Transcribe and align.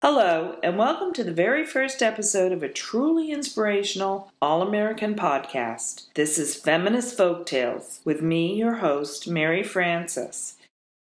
Hello, 0.00 0.56
and 0.62 0.78
welcome 0.78 1.12
to 1.14 1.24
the 1.24 1.32
very 1.32 1.66
first 1.66 2.04
episode 2.04 2.52
of 2.52 2.62
a 2.62 2.68
truly 2.68 3.32
inspirational 3.32 4.30
All 4.40 4.62
American 4.62 5.16
podcast. 5.16 6.06
This 6.14 6.38
is 6.38 6.54
Feminist 6.54 7.16
Folk 7.16 7.46
Tales 7.46 7.98
with 8.04 8.22
me, 8.22 8.54
your 8.54 8.76
host, 8.76 9.26
Mary 9.26 9.64
Frances. 9.64 10.54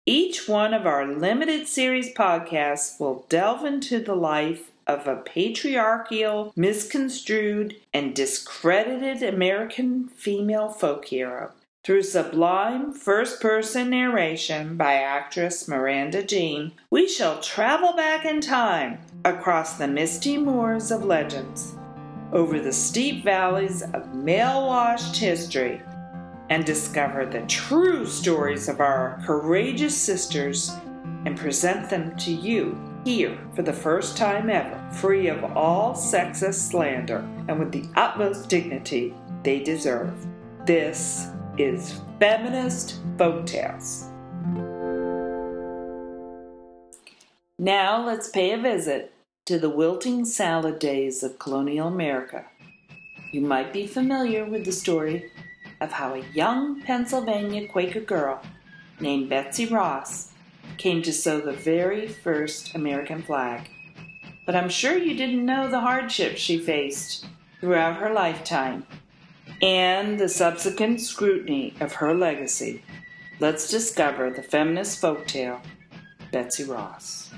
Each 0.05 0.47
one 0.47 0.75
of 0.75 0.85
our 0.85 1.07
limited 1.07 1.67
series 1.67 2.13
podcasts 2.13 3.01
will 3.01 3.25
delve 3.31 3.65
into 3.65 4.01
the 4.01 4.15
life 4.15 4.71
of 4.87 5.07
a 5.07 5.17
patriarchal, 5.17 6.53
misconstrued, 6.55 7.77
and 7.95 8.15
discredited 8.15 9.23
American 9.23 10.09
female 10.09 10.69
folk 10.69 11.07
hero. 11.07 11.53
Through 11.85 12.05
sublime 12.05 12.95
first 12.95 13.43
person 13.43 13.91
narration 13.91 14.79
by 14.79 14.95
actress 14.95 15.69
Miranda 15.69 16.23
Jean, 16.23 16.73
we 16.89 17.07
shall 17.07 17.43
travel 17.43 17.93
back 17.93 18.25
in 18.25 18.41
time 18.41 19.01
across 19.27 19.75
the 19.75 19.87
misty 19.87 20.39
moors 20.39 20.91
of 20.91 21.05
legends, 21.05 21.75
over 22.33 22.59
the 22.59 22.73
steep 22.73 23.23
valleys 23.23 23.83
of 23.83 24.15
male 24.15 24.67
washed 24.67 25.15
history, 25.17 25.83
and 26.49 26.65
discover 26.65 27.27
the 27.27 27.43
true 27.49 28.07
stories 28.07 28.67
of 28.67 28.81
our 28.81 29.21
courageous 29.27 29.95
sisters 29.95 30.73
and 31.27 31.37
present 31.37 31.91
them 31.91 32.17
to 32.17 32.33
you 32.33 32.81
here 33.05 33.37
for 33.55 33.61
the 33.61 33.71
first 33.71 34.17
time 34.17 34.49
ever, 34.49 34.83
free 34.91 35.29
of 35.29 35.45
all 35.55 35.93
sexist 35.93 36.71
slander 36.71 37.19
and 37.49 37.59
with 37.59 37.73
the 37.73 37.85
utmost 37.95 38.49
dignity 38.49 39.13
they 39.43 39.63
deserve. 39.63 40.15
This 40.65 41.29
is 41.59 42.01
Feminist 42.19 43.01
Folktales. 43.17 44.11
Now 47.59 48.05
let's 48.05 48.29
pay 48.29 48.53
a 48.53 48.59
visit 48.59 49.13
to 49.47 49.59
the 49.59 49.71
wilting 49.71 50.25
salad 50.25 50.79
days 50.81 51.23
of 51.23 51.39
colonial 51.39 51.87
America. 51.87 52.47
You 53.31 53.41
might 53.41 53.73
be 53.73 53.87
familiar 53.87 54.45
with 54.45 54.65
the 54.65 54.73
story 54.73 55.31
of 55.81 55.93
how 55.93 56.15
a 56.15 56.25
young 56.33 56.81
Pennsylvania 56.83 57.69
Quaker 57.69 58.01
girl 58.01 58.43
named 58.99 59.31
Betsy 59.31 59.67
Ross 59.67 60.33
came 60.77 61.03
to 61.03 61.13
sew 61.13 61.41
the 61.41 61.53
very 61.53 62.09
first 62.09 62.75
American 62.75 63.23
flag. 63.23 63.69
But 64.45 64.57
I'm 64.57 64.69
sure 64.69 64.97
you 64.97 65.17
didn't 65.17 65.47
know 65.47 65.69
the 65.69 65.81
hardships 65.81 66.41
she 66.41 66.59
faced 66.59 67.27
throughout 67.61 67.99
her 67.99 68.13
lifetime 68.13 68.87
and 69.63 70.19
the 70.19 70.29
subsequent 70.29 71.01
scrutiny 71.01 71.75
of 71.81 71.95
her 71.95 72.15
legacy, 72.15 72.83
let's 73.41 73.71
discover 73.71 74.31
the 74.31 74.43
feminist 74.43 75.01
folktale, 75.01 75.61
Betsy 76.33 76.65
Ross. 76.65 77.33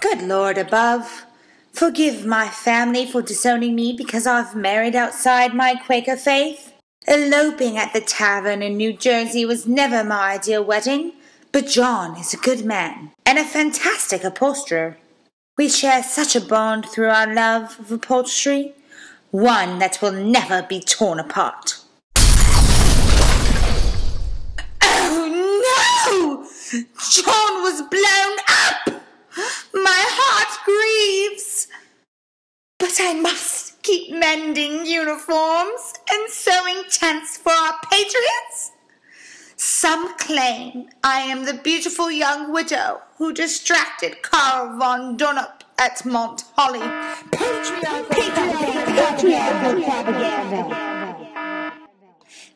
Good 0.00 0.22
Lord 0.22 0.56
above, 0.56 1.26
forgive 1.72 2.24
my 2.24 2.48
family 2.48 3.06
for 3.06 3.22
disowning 3.22 3.74
me 3.74 3.92
because 3.92 4.26
I've 4.26 4.54
married 4.54 4.94
outside 4.94 5.54
my 5.54 5.74
Quaker 5.74 6.16
faith. 6.16 6.72
Eloping 7.08 7.76
at 7.76 7.92
the 7.92 8.00
tavern 8.00 8.62
in 8.62 8.76
New 8.76 8.92
Jersey 8.92 9.44
was 9.44 9.66
never 9.66 10.04
my 10.04 10.34
ideal 10.34 10.64
wedding. 10.64 11.12
But 11.56 11.68
John 11.68 12.18
is 12.18 12.34
a 12.34 12.36
good 12.36 12.66
man 12.66 13.12
and 13.24 13.38
a 13.38 13.42
fantastic 13.42 14.24
upholsterer. 14.24 14.98
We 15.56 15.70
share 15.70 16.02
such 16.02 16.36
a 16.36 16.40
bond 16.42 16.84
through 16.84 17.08
our 17.08 17.32
love 17.32 17.80
of 17.80 17.90
upholstery, 17.90 18.74
one 19.30 19.78
that 19.78 20.02
will 20.02 20.12
never 20.12 20.60
be 20.60 20.80
torn 20.80 21.18
apart. 21.18 21.78
Oh 24.82 25.64
no! 25.64 26.46
John 27.10 27.62
was 27.62 27.80
blown 27.88 28.36
up! 28.50 29.02
My 29.72 30.04
heart 30.12 30.58
grieves! 30.66 31.68
But 32.78 32.98
I 33.00 33.14
must 33.14 33.82
keep 33.82 34.12
mending 34.12 34.84
uniforms 34.84 35.94
and 36.12 36.28
sewing 36.28 36.82
tents 36.90 37.38
for 37.38 37.52
our 37.52 37.78
patriots. 37.90 38.72
Some 39.86 40.18
claim 40.18 40.88
I 41.04 41.20
am 41.20 41.44
the 41.44 41.54
beautiful 41.54 42.10
young 42.10 42.52
widow 42.52 43.02
who 43.18 43.32
distracted 43.32 44.20
Karl 44.20 44.76
von 44.76 45.16
Donop 45.16 45.60
at 45.78 46.04
Mount 46.04 46.42
Holly. 46.56 46.80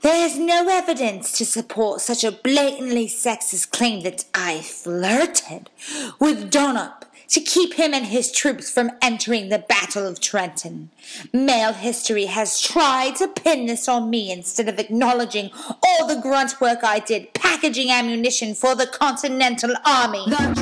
There 0.02 0.26
is 0.26 0.38
no 0.40 0.66
evidence 0.68 1.30
to 1.38 1.46
support 1.46 2.00
such 2.00 2.24
a 2.24 2.32
blatantly 2.32 3.06
sexist 3.06 3.70
claim 3.70 4.02
that 4.02 4.24
I 4.34 4.60
flirted 4.62 5.70
with 6.18 6.50
Donop 6.50 7.04
to 7.30 7.40
keep 7.40 7.74
him 7.74 7.94
and 7.94 8.06
his 8.06 8.30
troops 8.32 8.70
from 8.70 8.90
entering 9.00 9.48
the 9.48 9.58
Battle 9.58 10.06
of 10.06 10.20
Trenton. 10.20 10.90
Male 11.32 11.72
history 11.72 12.26
has 12.26 12.60
tried 12.60 13.16
to 13.16 13.28
pin 13.28 13.66
this 13.66 13.88
on 13.88 14.10
me 14.10 14.30
instead 14.32 14.68
of 14.68 14.78
acknowledging 14.78 15.50
all 15.82 16.06
the 16.06 16.20
grunt 16.20 16.60
work 16.60 16.80
I 16.82 16.98
did 16.98 17.32
packaging 17.34 17.90
ammunition 17.90 18.54
for 18.54 18.74
the 18.74 18.86
Continental 18.86 19.74
Army. 19.84 20.24
The 20.26 20.36
truth, 20.36 20.56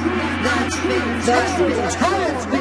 the 0.44 1.42
truth, 1.56 1.76
the 1.76 1.90
truth 1.96 2.22
has 2.28 2.46
been. 2.46 2.58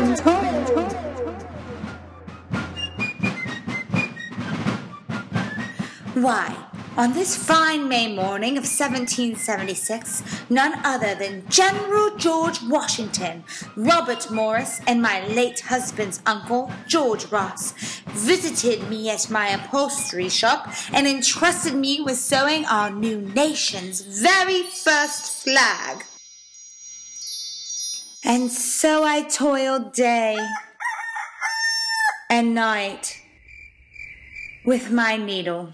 Why? 6.24 6.67
On 6.98 7.14
this 7.14 7.36
fine 7.36 7.88
May 7.88 8.12
morning 8.12 8.58
of 8.58 8.64
1776, 8.64 10.24
none 10.50 10.84
other 10.84 11.14
than 11.14 11.48
General 11.48 12.18
George 12.18 12.60
Washington, 12.64 13.44
Robert 13.76 14.32
Morris, 14.32 14.82
and 14.88 15.00
my 15.00 15.24
late 15.28 15.60
husband's 15.60 16.24
uncle, 16.26 16.72
George 16.88 17.26
Ross, 17.26 17.74
visited 18.08 18.90
me 18.90 19.12
at 19.12 19.30
my 19.30 19.50
upholstery 19.50 20.28
shop 20.28 20.74
and 20.92 21.06
entrusted 21.06 21.76
me 21.76 22.02
with 22.02 22.18
sewing 22.18 22.66
our 22.66 22.90
new 22.90 23.22
nation's 23.22 24.02
very 24.02 24.64
first 24.64 25.44
flag. 25.44 26.04
And 28.24 28.52
so 28.52 29.04
I 29.04 29.22
toiled 29.22 29.94
day 29.94 30.36
and 32.28 32.56
night 32.56 33.22
with 34.66 34.90
my 34.90 35.16
needle 35.16 35.74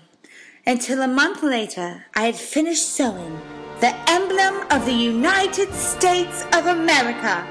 until 0.66 1.02
a 1.02 1.08
month 1.08 1.44
later 1.44 2.06
I 2.16 2.24
had 2.24 2.36
finished 2.36 2.90
sewing 2.90 3.42
the 3.82 3.94
emblem 4.10 4.66
of 4.72 4.86
the 4.86 4.94
United 4.94 5.74
States 5.74 6.46
of 6.54 6.68
America, 6.68 7.46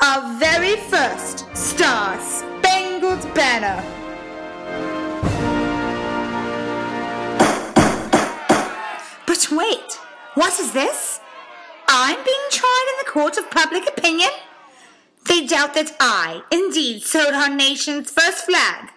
our 0.00 0.38
very 0.38 0.76
first 0.88 1.44
Star 1.54 2.18
Spangled 2.20 3.22
Banner. 3.34 3.82
But 9.26 9.48
wait, 9.52 9.92
what 10.34 10.58
is 10.58 10.72
this? 10.72 11.20
I'm 11.86 12.24
being 12.24 12.46
tried 12.50 12.86
in 12.92 13.04
the 13.04 13.10
court 13.10 13.36
of 13.36 13.50
public 13.50 13.86
opinion? 13.86 14.30
They 15.28 15.46
doubt 15.46 15.74
that 15.74 15.94
I, 16.00 16.42
indeed, 16.50 17.02
sewed 17.02 17.34
our 17.34 17.54
nation's 17.54 18.10
first 18.10 18.46
flag 18.46 18.90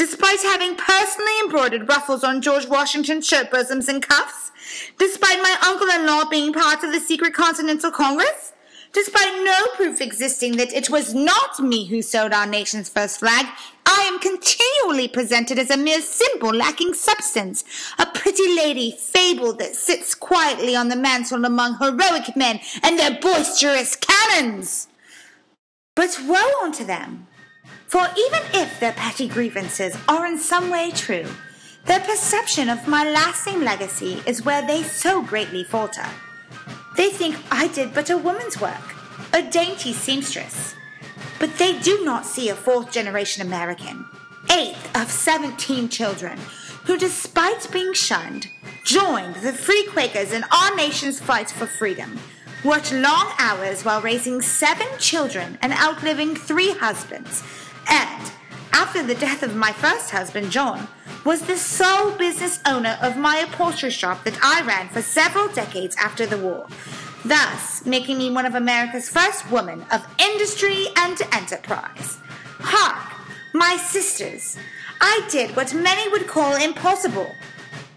despite 0.00 0.40
having 0.40 0.74
personally 0.76 1.38
embroidered 1.44 1.86
ruffles 1.86 2.24
on 2.24 2.40
George 2.40 2.66
Washington's 2.66 3.26
shirt 3.26 3.50
bosoms 3.50 3.86
and 3.86 4.02
cuffs, 4.02 4.50
despite 4.98 5.42
my 5.42 5.54
uncle-in-law 5.62 6.24
being 6.30 6.54
part 6.54 6.82
of 6.82 6.90
the 6.90 7.00
secret 7.00 7.34
Continental 7.34 7.90
Congress, 7.90 8.54
despite 8.94 9.44
no 9.44 9.66
proof 9.74 10.00
existing 10.00 10.56
that 10.56 10.72
it 10.72 10.88
was 10.88 11.12
not 11.12 11.60
me 11.60 11.84
who 11.84 12.00
sewed 12.00 12.32
our 12.32 12.46
nation's 12.46 12.88
first 12.88 13.20
flag, 13.20 13.44
I 13.84 14.08
am 14.10 14.18
continually 14.20 15.06
presented 15.06 15.58
as 15.58 15.70
a 15.70 15.76
mere 15.76 16.00
symbol 16.00 16.54
lacking 16.54 16.94
substance, 16.94 17.62
a 17.98 18.06
pretty 18.06 18.56
lady 18.56 18.92
fabled 18.92 19.58
that 19.58 19.76
sits 19.76 20.14
quietly 20.14 20.74
on 20.74 20.88
the 20.88 20.96
mantel 20.96 21.44
among 21.44 21.76
heroic 21.76 22.34
men 22.34 22.60
and 22.82 22.98
their 22.98 23.20
boisterous 23.20 23.96
cannons. 23.96 24.88
But 25.94 26.18
woe 26.26 26.62
unto 26.62 26.86
them! 26.86 27.26
For 27.90 28.06
even 28.16 28.42
if 28.54 28.78
their 28.78 28.92
petty 28.92 29.26
grievances 29.26 29.96
are 30.06 30.24
in 30.24 30.38
some 30.38 30.70
way 30.70 30.92
true, 30.92 31.26
their 31.86 31.98
perception 31.98 32.68
of 32.68 32.86
my 32.86 33.02
lasting 33.02 33.62
legacy 33.62 34.22
is 34.28 34.44
where 34.44 34.64
they 34.64 34.84
so 34.84 35.22
greatly 35.22 35.64
falter. 35.64 36.06
They 36.96 37.10
think 37.10 37.36
I 37.50 37.66
did 37.66 37.92
but 37.92 38.08
a 38.08 38.16
woman's 38.16 38.60
work, 38.60 38.94
a 39.32 39.42
dainty 39.42 39.92
seamstress. 39.92 40.76
But 41.40 41.58
they 41.58 41.80
do 41.80 42.04
not 42.04 42.26
see 42.26 42.48
a 42.48 42.54
fourth 42.54 42.92
generation 42.92 43.44
American, 43.44 44.06
eighth 44.52 44.96
of 44.96 45.10
17 45.10 45.88
children, 45.88 46.38
who, 46.84 46.96
despite 46.96 47.72
being 47.72 47.92
shunned, 47.92 48.46
joined 48.84 49.34
the 49.34 49.52
free 49.52 49.84
Quakers 49.86 50.30
in 50.30 50.44
our 50.52 50.76
nation's 50.76 51.18
fight 51.18 51.50
for 51.50 51.66
freedom, 51.66 52.20
worked 52.64 52.92
long 52.92 53.32
hours 53.40 53.84
while 53.84 54.00
raising 54.00 54.40
seven 54.40 54.86
children 55.00 55.58
and 55.60 55.72
outliving 55.72 56.36
three 56.36 56.70
husbands, 56.74 57.42
and, 57.88 58.32
after 58.72 59.02
the 59.02 59.14
death 59.14 59.42
of 59.42 59.56
my 59.56 59.72
first 59.72 60.10
husband, 60.10 60.50
John, 60.50 60.88
was 61.24 61.42
the 61.42 61.56
sole 61.56 62.12
business 62.12 62.60
owner 62.66 62.98
of 63.02 63.16
my 63.16 63.38
upholstery 63.38 63.90
shop 63.90 64.24
that 64.24 64.38
I 64.42 64.62
ran 64.62 64.88
for 64.88 65.02
several 65.02 65.48
decades 65.48 65.96
after 65.96 66.26
the 66.26 66.38
war, 66.38 66.66
thus 67.24 67.84
making 67.84 68.18
me 68.18 68.30
one 68.30 68.46
of 68.46 68.54
America's 68.54 69.08
first 69.08 69.50
women 69.50 69.84
of 69.92 70.06
industry 70.18 70.86
and 70.96 71.20
enterprise. 71.32 72.18
Hark, 72.60 73.12
my 73.52 73.76
sisters, 73.76 74.56
I 75.00 75.26
did 75.30 75.56
what 75.56 75.74
many 75.74 76.08
would 76.10 76.26
call 76.26 76.56
impossible. 76.56 77.30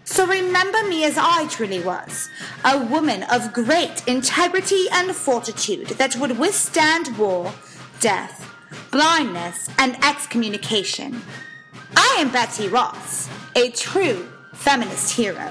So 0.04 0.26
remember 0.26 0.82
me 0.86 1.04
as 1.04 1.16
I 1.16 1.46
truly 1.48 1.80
was, 1.80 2.28
a 2.64 2.78
woman 2.78 3.24
of 3.24 3.52
great 3.52 4.06
integrity 4.06 4.86
and 4.92 5.14
fortitude 5.16 5.88
that 5.88 6.16
would 6.16 6.38
withstand 6.38 7.16
war, 7.16 7.52
death, 8.00 8.53
blindness, 8.94 9.68
and 9.80 9.96
excommunication. 10.04 11.20
I 11.96 12.18
am 12.20 12.30
Betsy 12.30 12.68
Ross, 12.68 13.28
a 13.56 13.72
true 13.72 14.28
feminist 14.52 15.16
hero. 15.16 15.50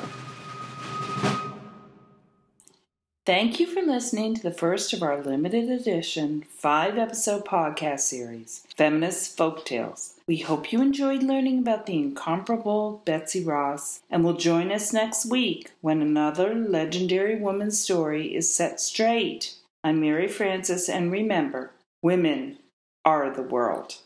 Thank 3.26 3.60
you 3.60 3.68
for 3.68 3.82
listening 3.82 4.34
to 4.36 4.42
the 4.42 4.54
first 4.54 4.94
of 4.94 5.04
our 5.04 5.22
limited 5.22 5.70
edition 5.70 6.46
five 6.56 6.98
episode 6.98 7.44
podcast 7.44 8.00
series, 8.00 8.66
Feminist 8.78 9.38
Folktales. 9.38 10.14
We 10.26 10.38
hope 10.38 10.72
you 10.72 10.82
enjoyed 10.82 11.22
learning 11.22 11.60
about 11.60 11.86
the 11.86 11.98
incomparable 11.98 13.02
Betsy 13.04 13.44
Ross 13.44 14.00
and 14.10 14.24
will 14.24 14.38
join 14.38 14.72
us 14.72 14.94
next 14.94 15.26
week 15.26 15.74
when 15.82 16.02
another 16.02 16.56
legendary 16.56 17.36
woman's 17.36 17.78
story 17.78 18.34
is 18.34 18.56
set 18.56 18.80
straight. 18.80 19.56
I'm 19.84 20.00
Mary 20.00 20.30
Frances, 20.30 20.88
and 20.88 21.12
remember, 21.12 21.72
women 22.02 22.58
are 23.06 23.34
the 23.34 23.44
world. 23.44 23.98